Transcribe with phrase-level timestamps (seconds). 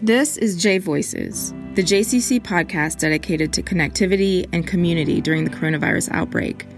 [0.00, 6.12] This is J Voices, the JCC podcast dedicated to connectivity and community during the coronavirus
[6.12, 6.68] outbreak.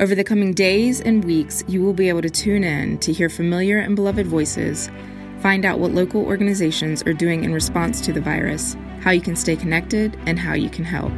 [0.00, 3.28] Over the coming days and weeks, you will be able to tune in to hear
[3.28, 4.90] familiar and beloved voices,
[5.38, 9.36] find out what local organizations are doing in response to the virus, how you can
[9.36, 11.12] stay connected, and how you can help.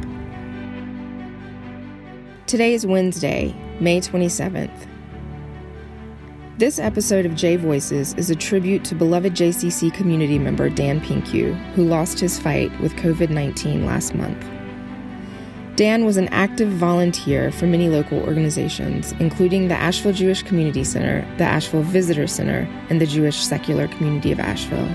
[2.45, 4.96] Today is Wednesday, May 27th.
[6.57, 11.53] This episode of J Voices is a tribute to beloved JCC community member Dan Pinkue,
[11.73, 14.43] who lost his fight with COVID 19 last month.
[15.75, 21.21] Dan was an active volunteer for many local organizations, including the Asheville Jewish Community Center,
[21.37, 24.89] the Asheville Visitor Center, and the Jewish Secular Community of Asheville.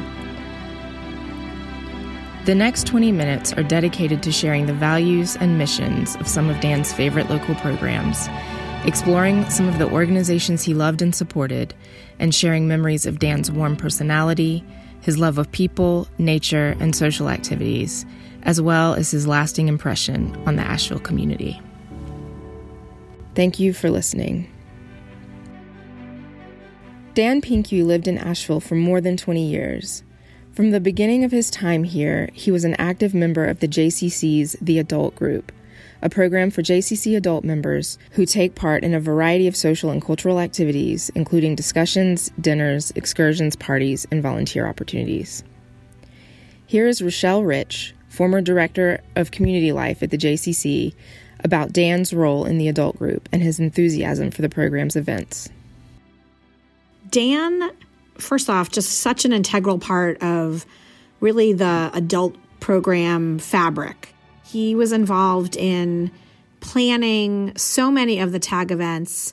[2.45, 6.59] The next 20 minutes are dedicated to sharing the values and missions of some of
[6.59, 8.27] Dan's favorite local programs
[8.85, 11.75] exploring some of the organizations he loved and supported,
[12.19, 14.65] and sharing memories of Dan's warm personality,
[15.01, 18.05] his love of people, nature, and social activities,
[18.43, 21.61] as well as his lasting impression on the Asheville community.
[23.35, 24.49] Thank you for listening.
[27.15, 30.03] Dan Pinkue lived in Asheville for more than 20 years.
[30.53, 34.57] From the beginning of his time here, he was an active member of the JCC's
[34.61, 35.53] The Adult Group,
[36.03, 40.05] a program for JCC adult members who take part in a variety of social and
[40.05, 45.45] cultural activities, including discussions, dinners, excursions, parties, and volunteer opportunities.
[46.67, 50.95] Here is Rochelle Rich, former director of community life at the JCC,
[51.45, 55.49] about Dan's role in the adult group and his enthusiasm for the program's events.
[57.11, 57.71] Dan,
[58.17, 60.67] first off, just such an integral part of
[61.21, 64.15] really the adult program fabric.
[64.53, 66.11] He was involved in
[66.61, 69.33] planning so many of the TAG events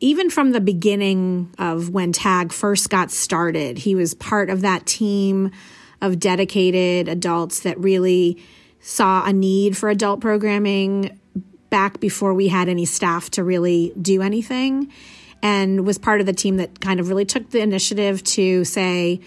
[0.00, 3.78] even from the beginning of when TAG first got started.
[3.78, 5.52] He was part of that team
[6.00, 8.42] of dedicated adults that really
[8.80, 11.20] saw a need for adult programming
[11.68, 14.90] back before we had any staff to really do anything
[15.42, 19.20] and was part of the team that kind of really took the initiative to say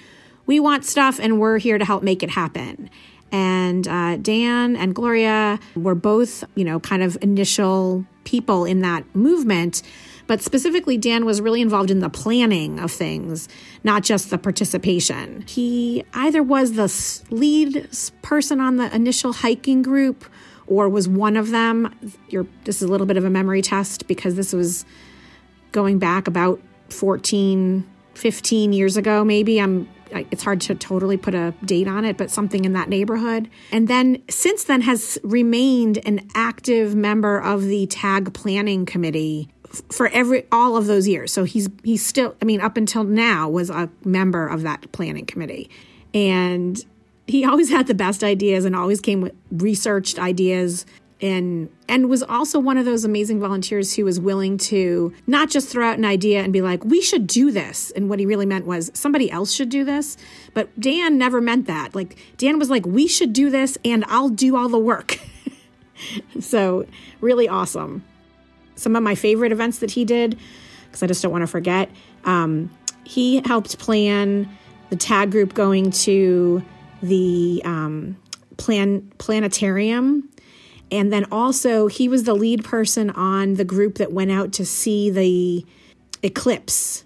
[0.48, 2.90] we want stuff and we're here to help make it happen
[3.34, 9.04] and uh, Dan and Gloria were both, you know, kind of initial people in that
[9.16, 9.82] movement.
[10.28, 13.50] But specifically, Dan was really involved in the planning of things,
[13.84, 15.44] not just the participation.
[15.48, 17.90] He either was the lead
[18.22, 20.26] person on the initial hiking group
[20.68, 21.94] or was one of them.
[22.30, 24.86] You're, this is a little bit of a memory test because this was
[25.72, 27.84] going back about 14,
[28.14, 29.60] 15 years ago, maybe.
[29.60, 29.90] I'm
[30.32, 33.50] it's hard to totally put a date on it, but something in that neighborhood.
[33.72, 39.50] And then since then has remained an active member of the TAG planning committee
[39.92, 41.32] for every all of those years.
[41.32, 45.26] So he's he's still I mean up until now was a member of that planning
[45.26, 45.70] committee.
[46.14, 46.84] And
[47.26, 50.86] he always had the best ideas and always came with researched ideas
[51.22, 55.70] and and was also one of those amazing volunteers who was willing to not just
[55.70, 57.92] throw out an idea and be like we should do this.
[57.92, 60.18] And what he really meant was somebody else should do this.
[60.54, 61.96] But Dan never meant that.
[61.96, 65.20] Like Dan was like we should do this and I'll do all the work.
[66.40, 66.86] So
[67.22, 68.04] really awesome.
[68.76, 70.38] Some of my favorite events that he did
[70.86, 71.90] because I just don't want to forget
[72.26, 72.70] um,
[73.04, 74.50] he helped plan
[74.90, 76.64] the TAG group going to
[77.02, 78.18] the um,
[78.58, 80.30] plan planetarium
[80.94, 84.66] and then also, he was the lead person on the group that went out to
[84.66, 85.66] see the
[86.22, 87.04] eclipse.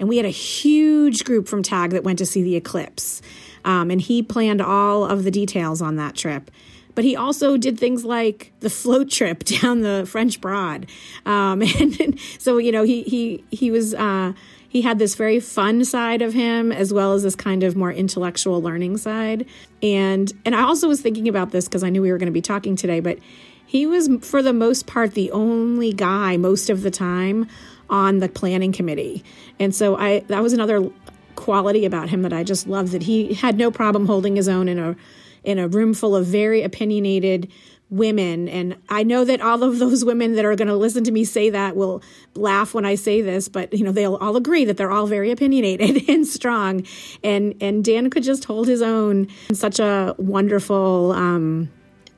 [0.00, 3.20] And we had a huge group from TAG that went to see the eclipse.
[3.62, 6.50] Um, and he planned all of the details on that trip.
[6.94, 10.86] But he also did things like the float trip down the French Broad.
[11.26, 13.92] Um, and, and, so, you know, he, he, he was.
[13.92, 14.32] Uh,
[14.76, 17.90] he had this very fun side of him as well as this kind of more
[17.90, 19.46] intellectual learning side.
[19.82, 22.30] And and I also was thinking about this because I knew we were going to
[22.30, 23.18] be talking today, but
[23.64, 27.48] he was for the most part the only guy most of the time
[27.88, 29.24] on the planning committee.
[29.58, 30.90] And so I that was another
[31.36, 34.68] quality about him that I just loved that he had no problem holding his own
[34.68, 34.94] in a
[35.42, 37.50] in a room full of very opinionated
[37.88, 38.48] women.
[38.48, 41.24] And I know that all of those women that are going to listen to me
[41.24, 42.02] say that will
[42.34, 45.30] laugh when I say this, but you know, they'll all agree that they're all very
[45.30, 46.84] opinionated and strong.
[47.22, 51.70] And, and Dan could just hold his own in such a wonderful, um,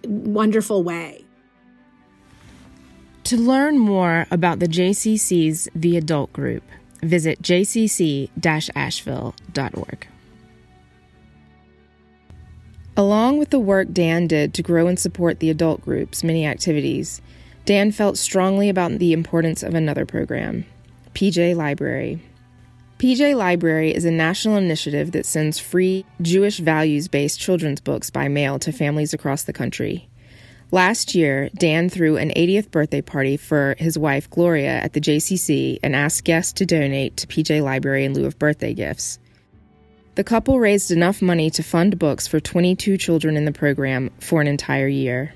[0.04, 1.22] wonderful way.
[3.24, 6.62] To learn more about the JCC's The Adult Group,
[7.02, 10.08] visit jcc-asheville.org.
[12.98, 17.22] Along with the work Dan did to grow and support the adult group's many activities,
[17.64, 20.66] Dan felt strongly about the importance of another program,
[21.14, 22.20] PJ Library.
[22.98, 28.26] PJ Library is a national initiative that sends free Jewish values based children's books by
[28.26, 30.08] mail to families across the country.
[30.72, 35.78] Last year, Dan threw an 80th birthday party for his wife Gloria at the JCC
[35.84, 39.20] and asked guests to donate to PJ Library in lieu of birthday gifts.
[40.18, 44.40] The couple raised enough money to fund books for 22 children in the program for
[44.40, 45.32] an entire year.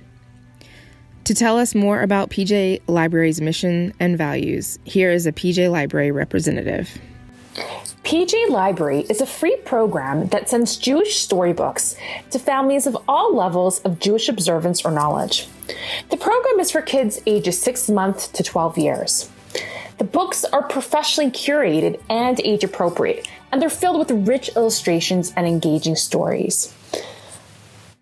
[1.22, 6.10] To tell us more about PJ Library's mission and values, here is a PJ Library
[6.10, 6.98] representative.
[8.02, 11.94] PJ Library is a free program that sends Jewish storybooks
[12.32, 15.46] to families of all levels of Jewish observance or knowledge.
[16.10, 19.30] The program is for kids ages 6 months to 12 years.
[20.02, 25.46] The books are professionally curated and age appropriate, and they're filled with rich illustrations and
[25.46, 26.74] engaging stories.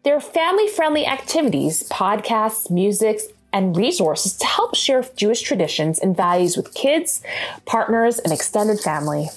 [0.02, 3.20] There are family friendly activities, podcasts, music,
[3.52, 7.22] and resources to help share Jewish traditions and values with kids,
[7.66, 9.28] partners, and extended family.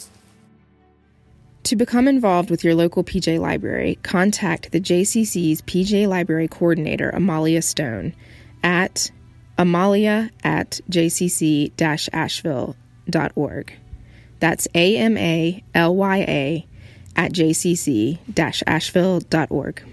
[1.64, 7.62] To become involved with your local PJ Library, contact the JCC's PJ Library Coordinator, Amalya
[7.62, 8.14] Stone,
[8.64, 9.12] at
[9.58, 11.72] amalya at jcc
[12.14, 13.74] asheville.org.
[14.40, 16.68] That's A M A L Y A
[17.16, 18.20] at jcc
[18.68, 19.84] asheville.org.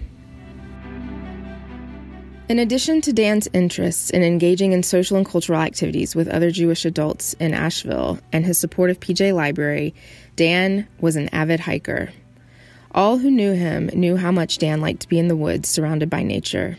[2.49, 6.83] In addition to Dan's interests in engaging in social and cultural activities with other Jewish
[6.83, 9.95] adults in Asheville and his support of PJ Library,
[10.35, 12.09] Dan was an avid hiker.
[12.93, 16.09] All who knew him knew how much Dan liked to be in the woods surrounded
[16.09, 16.77] by nature.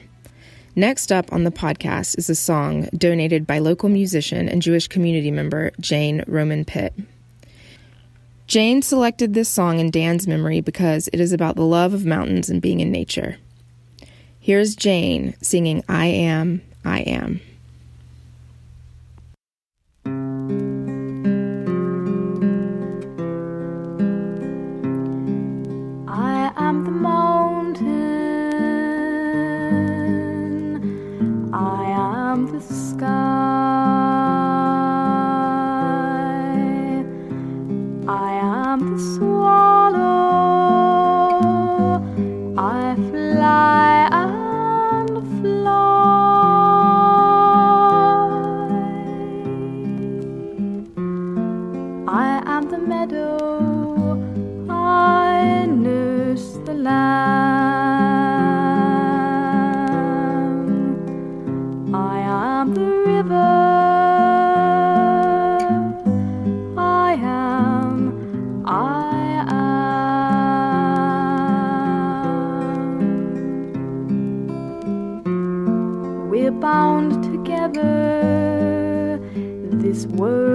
[0.74, 5.30] Next up on the podcast is a song donated by local musician and Jewish community
[5.30, 6.94] member Jane Roman Pitt.
[8.46, 12.48] Jane selected this song in Dan's memory because it is about the love of mountains
[12.48, 13.36] and being in nature.
[14.40, 17.42] Here's Jane singing I Am, I Am.
[80.06, 80.51] World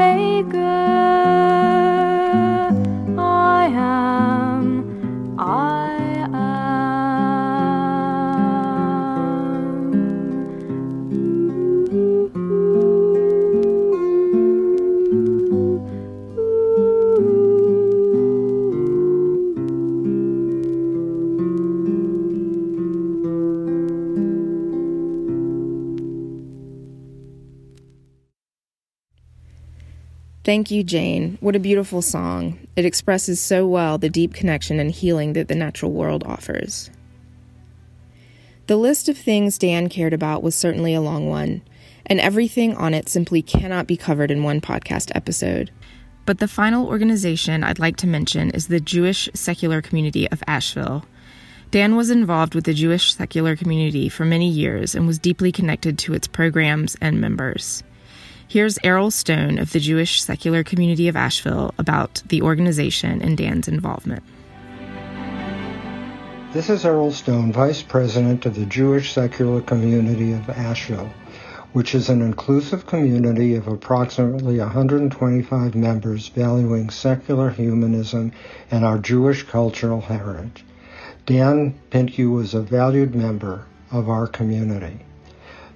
[0.00, 0.31] of
[30.52, 31.38] Thank you, Jane.
[31.40, 32.58] What a beautiful song.
[32.76, 36.90] It expresses so well the deep connection and healing that the natural world offers.
[38.66, 41.62] The list of things Dan cared about was certainly a long one,
[42.04, 45.70] and everything on it simply cannot be covered in one podcast episode.
[46.26, 51.06] But the final organization I'd like to mention is the Jewish Secular Community of Asheville.
[51.70, 55.96] Dan was involved with the Jewish secular community for many years and was deeply connected
[56.00, 57.82] to its programs and members.
[58.52, 63.66] Here's Errol Stone of the Jewish Secular Community of Asheville about the organization and Dan's
[63.66, 64.22] involvement.
[66.52, 71.10] This is Errol Stone, Vice President of the Jewish Secular Community of Asheville,
[71.72, 78.32] which is an inclusive community of approximately 125 members valuing secular humanism
[78.70, 80.62] and our Jewish cultural heritage.
[81.24, 85.00] Dan Pintke was a valued member of our community.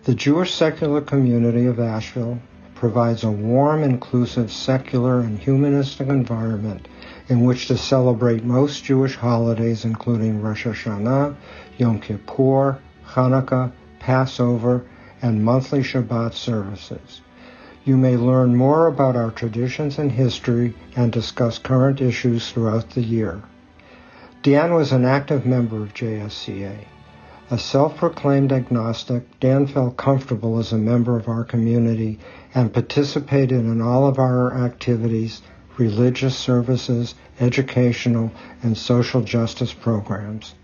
[0.04, 2.38] The Jewish Secular Community of Asheville
[2.76, 6.86] provides a warm, inclusive, secular, and humanistic environment
[7.28, 11.34] in which to celebrate most Jewish holidays, including Rosh Hashanah,
[11.78, 14.84] Yom Kippur, Hanukkah, Passover,
[15.22, 17.22] and monthly Shabbat services.
[17.84, 23.02] You may learn more about our traditions and history and discuss current issues throughout the
[23.02, 23.42] year.
[24.42, 26.76] Dan was an active member of JSCA.
[27.48, 32.18] A self proclaimed agnostic, Dan felt comfortable as a member of our community
[32.52, 35.42] and participated in all of our activities,
[35.78, 38.32] religious services, educational,
[38.64, 40.54] and social justice programs.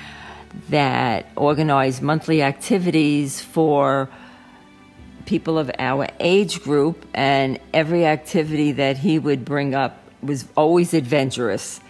[0.68, 4.10] that organized monthly activities for
[5.24, 10.92] people of our age group, and every activity that he would bring up was always
[10.92, 11.80] adventurous.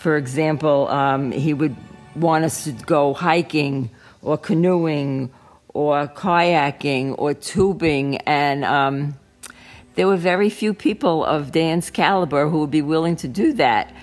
[0.00, 1.74] For example, um, he would
[2.14, 3.88] want us to go hiking
[4.20, 5.32] or canoeing
[5.68, 9.14] or kayaking or tubing, and um,
[9.94, 13.94] there were very few people of Dan's caliber who would be willing to do that.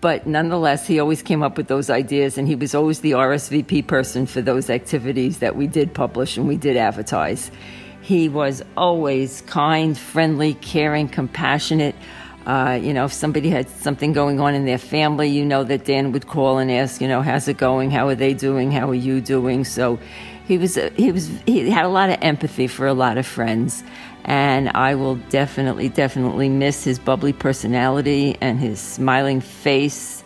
[0.00, 3.86] But nonetheless, he always came up with those ideas, and he was always the RSVP
[3.86, 7.50] person for those activities that we did publish and we did advertise.
[8.00, 11.96] He was always kind, friendly, caring, compassionate.
[12.46, 15.84] Uh, you know, if somebody had something going on in their family, you know that
[15.84, 17.90] Dan would call and ask, you know, how's it going?
[17.90, 18.70] How are they doing?
[18.70, 19.64] How are you doing?
[19.64, 19.98] So
[20.46, 23.82] he was he was he had a lot of empathy for a lot of friends
[24.28, 30.22] and I will definitely, definitely miss his bubbly personality and his smiling face.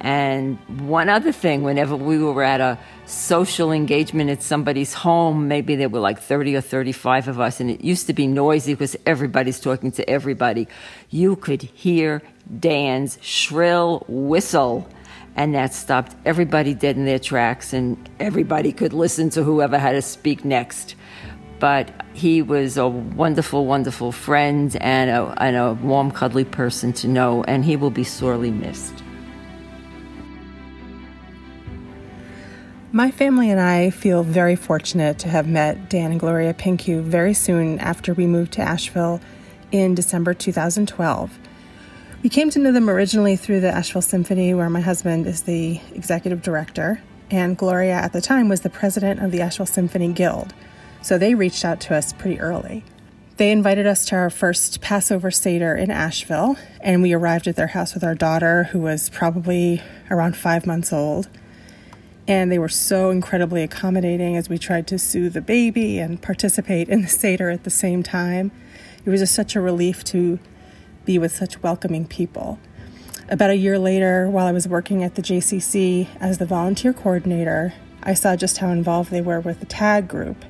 [0.00, 0.58] And
[0.88, 5.90] one other thing, whenever we were at a social engagement at somebody's home, maybe there
[5.90, 9.60] were like 30 or 35 of us, and it used to be noisy because everybody's
[9.60, 10.66] talking to everybody.
[11.10, 12.22] You could hear
[12.60, 14.88] Dan's shrill whistle,
[15.36, 19.92] and that stopped everybody dead in their tracks, and everybody could listen to whoever had
[19.92, 20.96] to speak next
[21.58, 27.08] but he was a wonderful, wonderful friend and a, and a warm, cuddly person to
[27.08, 29.02] know, and he will be sorely missed.
[32.92, 37.34] My family and I feel very fortunate to have met Dan and Gloria Pinku very
[37.34, 39.20] soon after we moved to Asheville
[39.72, 41.38] in December 2012.
[42.22, 45.80] We came to know them originally through the Asheville Symphony, where my husband is the
[45.92, 50.54] executive director, and Gloria at the time was the president of the Asheville Symphony Guild.
[51.04, 52.82] So they reached out to us pretty early.
[53.36, 57.66] They invited us to our first Passover Seder in Asheville, and we arrived at their
[57.66, 61.28] house with our daughter, who was probably around five months old.
[62.26, 66.88] And they were so incredibly accommodating as we tried to soothe the baby and participate
[66.88, 68.50] in the Seder at the same time.
[69.04, 70.38] It was just such a relief to
[71.04, 72.58] be with such welcoming people.
[73.28, 77.74] About a year later, while I was working at the JCC as the volunteer coordinator,
[78.02, 80.46] I saw just how involved they were with the TAG group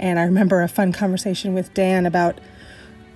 [0.00, 2.40] and I remember a fun conversation with Dan about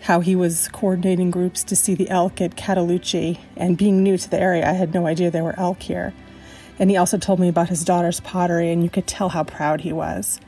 [0.02, 3.38] how he was coordinating groups to see the elk at Cataloochee.
[3.56, 6.12] And being new to the area, I had no idea there were elk here.
[6.78, 9.80] And he also told me about his daughter's pottery, and you could tell how proud
[9.80, 10.40] he was.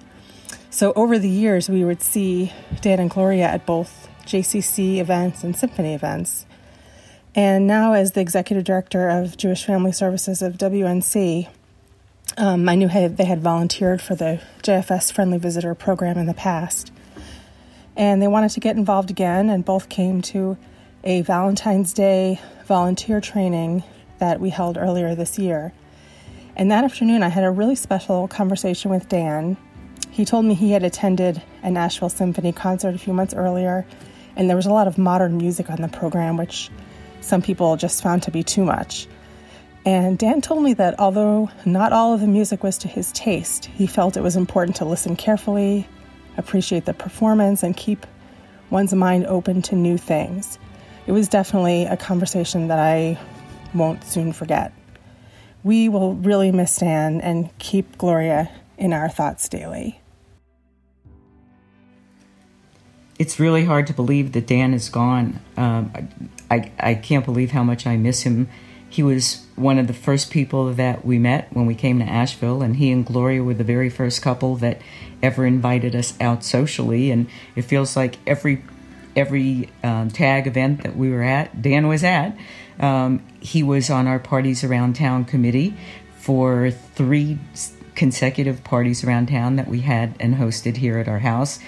[0.69, 2.53] So over the years, we would see
[2.83, 6.45] Dan and Gloria at both JCC events and symphony events.
[7.35, 11.49] And now, as the executive director of Jewish Family Services of WNC,
[12.37, 16.93] um, I knew they had volunteered for the JFS Friendly Visitor program in the past.
[17.97, 20.59] And they wanted to get involved again, and both came to
[21.03, 23.85] a Valentine's Day volunteer training
[24.19, 25.73] that we held earlier this year.
[26.57, 29.57] And that afternoon, I had a really special conversation with Dan.
[30.11, 33.87] He told me he had attended an Asheville Symphony concert a few months earlier,
[34.37, 36.71] and there was a lot of modern music on the program, which
[37.23, 39.07] some people just found to be too much.
[39.87, 43.67] And Dan told me that although not all of the music was to his taste,
[43.67, 45.87] he felt it was important to listen carefully,
[46.37, 48.05] appreciate the performance, and keep
[48.69, 50.59] one's mind open to new things.
[51.07, 53.17] It was definitely a conversation that I
[53.75, 54.73] won't soon forget.
[55.63, 60.01] We will really miss Dan and keep Gloria in our thoughts daily.
[63.21, 65.39] It's really hard to believe that Dan is gone.
[65.57, 65.93] Um,
[66.51, 68.49] I, I can't believe how much I miss him.
[68.97, 72.63] He was one of the first people that we met when we came to Asheville,
[72.63, 74.81] and he and Gloria were the very first couple that
[75.23, 77.11] ever invited us out socially.
[77.11, 78.65] And it feels like every
[79.15, 82.39] every um, TAG event that we were at, Dan was at.
[82.81, 85.77] Um, he was on our Parties Around Town committee
[86.17, 87.39] for three
[87.97, 91.59] consecutive parties around town that we had and hosted here at our house.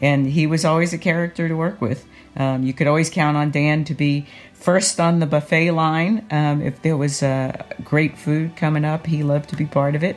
[0.00, 2.04] And he was always a character to work with.
[2.36, 6.26] Um, you could always count on Dan to be first on the buffet line.
[6.30, 10.02] Um, if there was uh, great food coming up, he loved to be part of
[10.02, 10.16] it.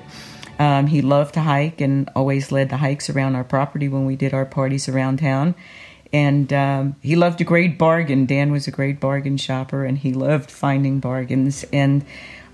[0.57, 4.15] Um, he loved to hike and always led the hikes around our property when we
[4.15, 5.55] did our parties around town.
[6.13, 8.25] And um, he loved a great bargain.
[8.25, 11.65] Dan was a great bargain shopper, and he loved finding bargains.
[11.73, 12.05] And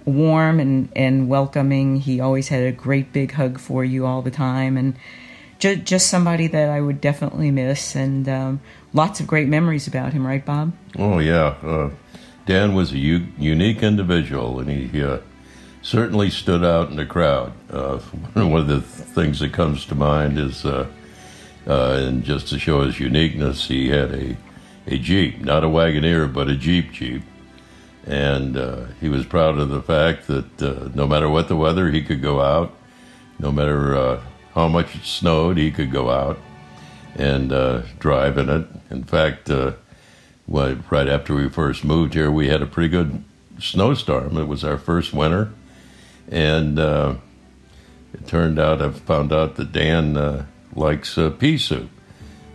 [0.06, 1.98] warm and, and welcoming.
[1.98, 4.78] He always had a great big hug for you all the time.
[4.78, 4.96] And
[5.60, 7.96] just, just somebody that I would definitely miss.
[7.96, 8.62] And um,
[8.94, 10.74] lots of great memories about him, right, Bob?
[10.98, 11.56] Oh, yeah.
[11.64, 11.92] Uh,
[12.46, 15.20] Dan was a u- unique individual, and he uh,
[15.82, 17.54] certainly stood out in the crowd.
[17.70, 17.98] Uh,
[18.34, 20.88] one of the things that comes to mind is uh,
[21.68, 24.38] uh, and just to show his uniqueness, he had a,
[24.88, 27.24] a Jeep, not a Wagoneer, but a Jeep Jeep.
[28.08, 32.02] And uh, he was proud of the fact that no matter what the weather, he
[32.02, 32.74] could go out.
[33.38, 34.20] No matter
[34.56, 36.40] how much it snowed, he could go out
[37.16, 38.68] and uh, drive in it.
[38.90, 39.74] In fact, uh,
[40.48, 43.24] well, right after we first moved here, we had a pretty good
[43.60, 44.38] snowstorm.
[44.38, 45.52] It was our first winter.
[46.30, 51.90] And it turned out, I found out that Dan likes uh, pea soup.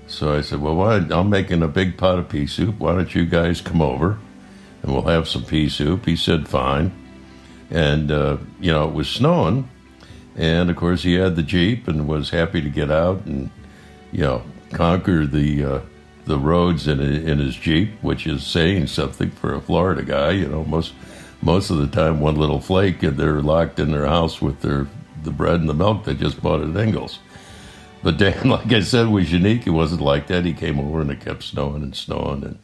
[0.06, 2.78] So I said, well, why, I'm making a big pot of pea soup.
[2.78, 4.18] Why don't you guys come over
[4.82, 6.06] and we'll have some pea soup?
[6.06, 6.92] He said, fine.
[7.70, 9.68] And, uh, you know, it was snowing.
[10.36, 13.50] And of course, he had the Jeep and was happy to get out and,
[14.16, 15.80] you know, conquer the, uh,
[16.24, 20.30] the roads in, in his Jeep, which is saying something for a Florida guy.
[20.30, 20.94] You know, most,
[21.42, 24.86] most of the time, one little flake and they're locked in their house with their,
[25.22, 27.18] the bread and the milk they just bought at Ingles.
[28.02, 29.64] But Dan, like I said, was unique.
[29.64, 30.46] He wasn't like that.
[30.46, 32.58] He came over and it kept snowing and snowing, and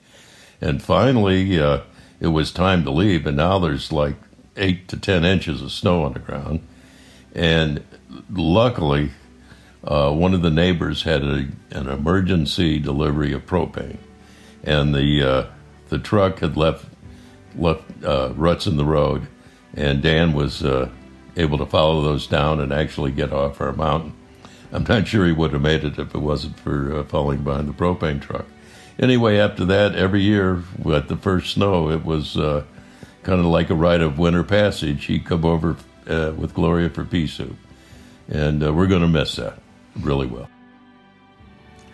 [0.58, 1.80] and finally uh,
[2.18, 3.26] it was time to leave.
[3.26, 4.14] And now there's like
[4.56, 6.66] eight to ten inches of snow on the ground,
[7.34, 7.84] and
[8.30, 9.10] luckily,
[9.84, 13.98] uh, one of the neighbors had a, an emergency delivery of propane,
[14.62, 15.46] and the uh,
[15.88, 16.86] the truck had left
[17.56, 19.26] left uh, ruts in the road,
[19.74, 20.88] and Dan was uh,
[21.36, 24.14] able to follow those down and actually get off our mountain
[24.72, 27.68] I'm not sure he would have made it if it wasn't for uh, falling behind
[27.68, 28.46] the propane truck.
[28.98, 32.64] Anyway, after that, every year at the first snow, it was uh,
[33.22, 35.04] kind of like a rite of winter passage.
[35.04, 37.56] He'd come over with Gloria for pea soup.
[38.28, 39.61] And we're going to miss that
[40.00, 40.48] really well.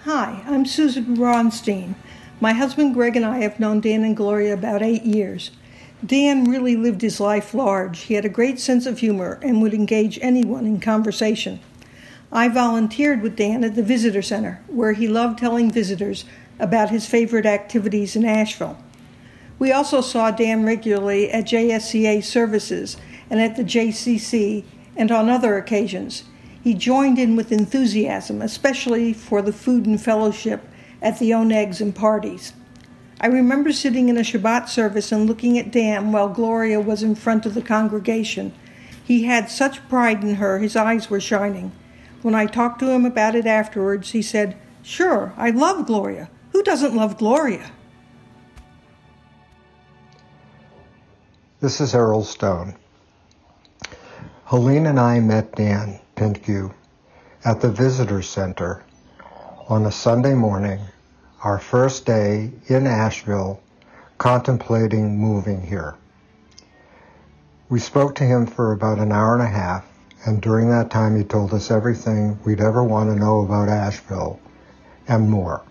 [0.04, 1.94] Hi, I'm Susan Ronstein.
[2.40, 5.50] My husband Greg and I have known Dan and Gloria about eight years.
[6.04, 8.00] Dan really lived his life large.
[8.02, 11.58] He had a great sense of humor and would engage anyone in conversation.
[12.30, 16.24] I volunteered with Dan at the Visitor Center, where he loved telling visitors
[16.60, 18.78] about his favorite activities in Asheville.
[19.58, 22.96] We also saw Dan regularly at JSCA services
[23.28, 24.64] and at the JCC
[24.96, 26.24] and on other occasions.
[26.62, 30.66] He joined in with enthusiasm, especially for the food and fellowship
[31.00, 32.52] at the onegs and parties.
[33.20, 37.14] I remember sitting in a Shabbat service and looking at Dan while Gloria was in
[37.14, 38.52] front of the congregation.
[39.04, 41.72] He had such pride in her, his eyes were shining.
[42.22, 46.28] When I talked to him about it afterwards, he said, Sure, I love Gloria.
[46.52, 47.70] Who doesn't love Gloria?
[51.60, 52.76] This is Errol Stone.
[54.44, 56.72] Helene and I met Dan Pinkew
[57.44, 58.82] at the Visitor Center
[59.68, 60.80] on a Sunday morning,
[61.44, 63.60] our first day in Asheville,
[64.18, 65.94] contemplating moving here.
[67.68, 69.84] We spoke to him for about an hour and a half
[70.26, 74.40] and during that time, he told us everything we'd ever want to know about Asheville
[75.06, 75.62] and more.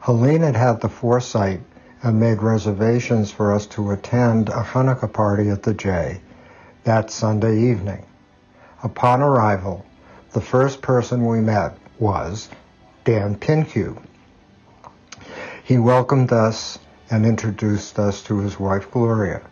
[0.00, 1.60] Helene had had the foresight
[2.02, 6.20] and made reservations for us to attend a Hanukkah party at the J
[6.84, 8.04] that Sunday evening.
[8.84, 9.84] Upon arrival,
[10.32, 12.48] the first person we met was
[13.04, 13.96] Dan Pinkew.
[15.62, 19.42] He welcomed us and introduced us to his wife Gloria.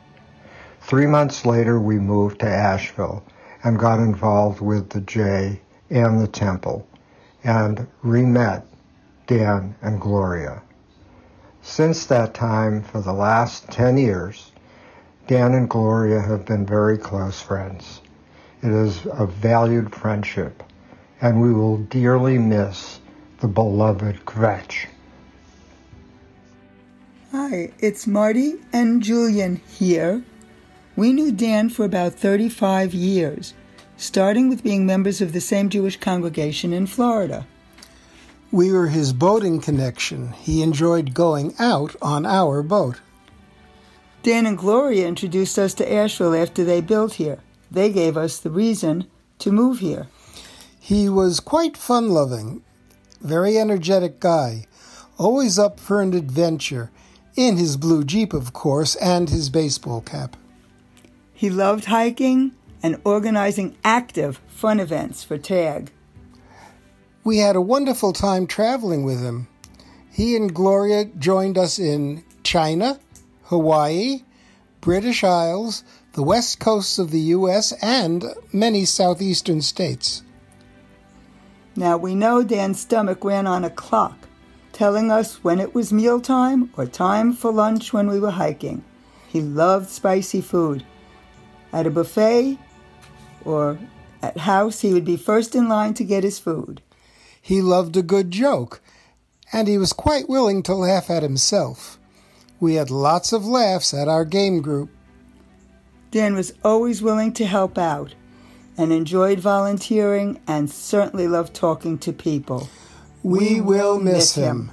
[0.80, 3.22] Three months later, we moved to Asheville
[3.62, 6.88] and got involved with the J and the temple
[7.44, 8.66] and re-met
[9.28, 10.62] Dan and Gloria.
[11.62, 14.50] Since that time, for the last 10 years,
[15.28, 18.00] Dan and Gloria have been very close friends.
[18.62, 20.62] It is a valued friendship,
[21.22, 23.00] and we will dearly miss
[23.40, 24.86] the beloved Gretch.
[27.32, 30.22] Hi, it's Marty and Julian here.
[30.94, 33.54] We knew Dan for about 35 years,
[33.96, 37.46] starting with being members of the same Jewish congregation in Florida.
[38.52, 40.32] We were his boating connection.
[40.32, 43.00] He enjoyed going out on our boat.
[44.22, 47.38] Dan and Gloria introduced us to Asheville after they built here.
[47.70, 49.06] They gave us the reason
[49.38, 50.08] to move here.
[50.78, 52.62] He was quite fun loving,
[53.20, 54.66] very energetic guy,
[55.18, 56.90] always up for an adventure,
[57.36, 60.36] in his blue Jeep, of course, and his baseball cap.
[61.32, 62.52] He loved hiking
[62.82, 65.92] and organizing active fun events for TAG.
[67.22, 69.48] We had a wonderful time traveling with him.
[70.10, 72.98] He and Gloria joined us in China,
[73.44, 74.22] Hawaii,
[74.80, 80.22] British Isles, the west coasts of the U.S., and many southeastern states.
[81.76, 84.28] Now we know Dan's stomach ran on a clock,
[84.72, 88.84] telling us when it was mealtime or time for lunch when we were hiking.
[89.28, 90.84] He loved spicy food.
[91.72, 92.58] At a buffet
[93.44, 93.78] or
[94.22, 96.82] at house, he would be first in line to get his food.
[97.40, 98.82] He loved a good joke,
[99.52, 101.98] and he was quite willing to laugh at himself.
[102.58, 104.90] We had lots of laughs at our game group.
[106.10, 108.14] Dan was always willing to help out
[108.76, 112.68] and enjoyed volunteering and certainly loved talking to people.
[113.22, 114.72] We will miss him.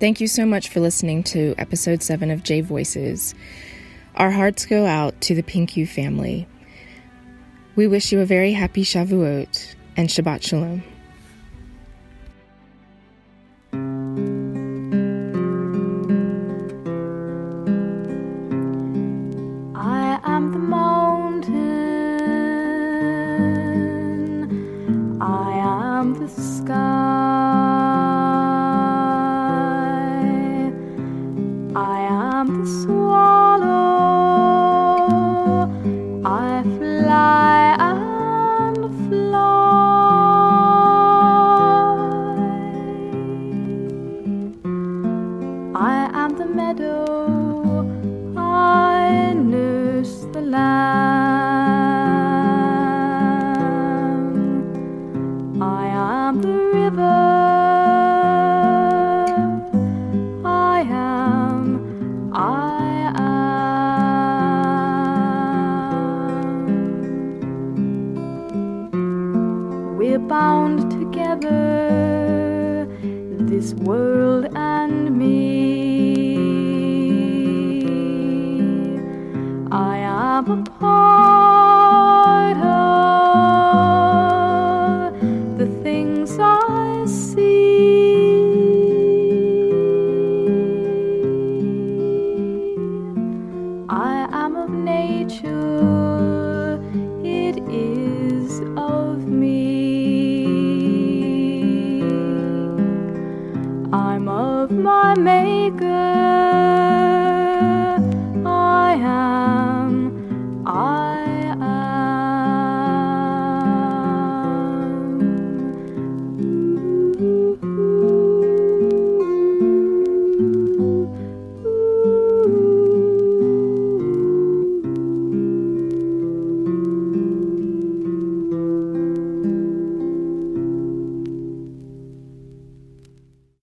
[0.00, 3.34] Thank you so much for listening to episode 7 of J Voices.
[4.14, 6.46] Our hearts go out to the Pinkyou family.
[7.76, 10.82] We wish you a very happy Shavuot and Shabbat Shalom.